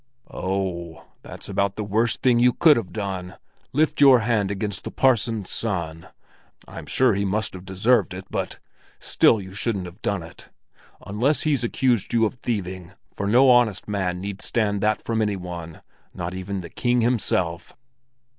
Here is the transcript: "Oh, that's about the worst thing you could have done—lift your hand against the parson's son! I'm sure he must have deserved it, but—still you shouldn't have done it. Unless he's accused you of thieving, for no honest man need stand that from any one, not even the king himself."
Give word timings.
"Oh, 0.33 1.05
that's 1.21 1.47
about 1.47 1.75
the 1.75 1.83
worst 1.83 2.23
thing 2.23 2.39
you 2.39 2.53
could 2.53 2.75
have 2.75 2.91
done—lift 2.91 4.01
your 4.01 4.21
hand 4.21 4.49
against 4.49 4.83
the 4.83 4.89
parson's 4.89 5.51
son! 5.51 6.07
I'm 6.67 6.87
sure 6.87 7.13
he 7.13 7.23
must 7.23 7.53
have 7.53 7.65
deserved 7.65 8.15
it, 8.15 8.25
but—still 8.31 9.39
you 9.39 9.53
shouldn't 9.53 9.85
have 9.85 10.01
done 10.01 10.23
it. 10.23 10.49
Unless 11.05 11.41
he's 11.43 11.63
accused 11.63 12.13
you 12.13 12.25
of 12.25 12.33
thieving, 12.39 12.93
for 13.13 13.27
no 13.27 13.51
honest 13.51 13.87
man 13.87 14.19
need 14.19 14.41
stand 14.41 14.81
that 14.81 15.03
from 15.03 15.21
any 15.21 15.35
one, 15.35 15.83
not 16.15 16.33
even 16.33 16.61
the 16.61 16.71
king 16.71 17.01
himself." 17.01 17.77